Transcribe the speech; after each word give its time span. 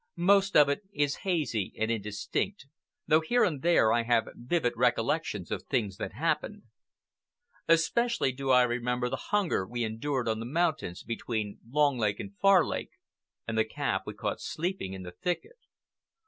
Most 0.15 0.57
of 0.57 0.67
it 0.67 0.81
is 0.91 1.17
hazy 1.27 1.73
and 1.77 1.91
indistinct, 1.91 2.65
though 3.05 3.21
here 3.21 3.43
and 3.43 3.61
there 3.61 3.93
I 3.93 4.01
have 4.01 4.29
vivid 4.33 4.73
recollections 4.75 5.51
of 5.51 5.61
things 5.65 5.97
that 5.97 6.13
happened. 6.13 6.63
Especially 7.67 8.31
do 8.31 8.49
I 8.49 8.63
remember 8.63 9.09
the 9.09 9.25
hunger 9.29 9.63
we 9.67 9.83
endured 9.83 10.27
on 10.27 10.39
the 10.39 10.45
mountains 10.47 11.03
between 11.03 11.59
Long 11.69 11.99
Lake 11.99 12.19
and 12.19 12.35
Far 12.39 12.65
Lake, 12.65 12.93
and 13.47 13.55
the 13.55 13.63
calf 13.63 14.01
we 14.07 14.15
caught 14.15 14.41
sleeping 14.41 14.93
in 14.93 15.03
the 15.03 15.11
thicket. 15.11 15.59